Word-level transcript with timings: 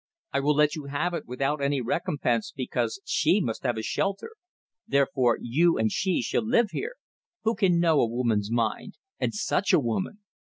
I 0.33 0.39
will 0.39 0.55
let 0.55 0.75
you 0.75 0.85
have 0.85 1.13
it 1.13 1.27
without 1.27 1.61
any 1.61 1.79
recompense 1.79 2.51
because 2.51 2.99
she 3.05 3.39
must 3.39 3.61
have 3.61 3.77
a 3.77 3.83
shelter. 3.83 4.31
Therefore 4.87 5.37
you 5.39 5.77
and 5.77 5.91
she 5.91 6.23
shall 6.23 6.41
live 6.41 6.71
here. 6.71 6.95
Who 7.43 7.53
can 7.53 7.79
know 7.79 8.01
a 8.01 8.07
woman's 8.09 8.49
mind? 8.49 8.97
And 9.19 9.31
such 9.35 9.73
a 9.73 9.79
woman! 9.79 10.23